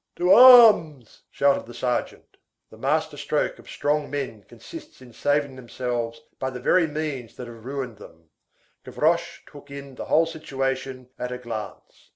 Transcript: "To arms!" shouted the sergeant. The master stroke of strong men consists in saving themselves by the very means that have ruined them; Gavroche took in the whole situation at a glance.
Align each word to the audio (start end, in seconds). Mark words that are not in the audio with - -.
"To 0.15 0.31
arms!" 0.33 1.21
shouted 1.29 1.67
the 1.67 1.75
sergeant. 1.75 2.37
The 2.71 2.77
master 2.79 3.17
stroke 3.17 3.59
of 3.59 3.69
strong 3.69 4.09
men 4.09 4.41
consists 4.43 4.99
in 4.99 5.13
saving 5.13 5.55
themselves 5.55 6.21
by 6.39 6.49
the 6.49 6.59
very 6.59 6.87
means 6.87 7.35
that 7.35 7.45
have 7.45 7.65
ruined 7.65 7.97
them; 7.97 8.31
Gavroche 8.83 9.41
took 9.45 9.69
in 9.69 9.93
the 9.93 10.05
whole 10.05 10.25
situation 10.25 11.09
at 11.19 11.31
a 11.31 11.37
glance. 11.37 12.09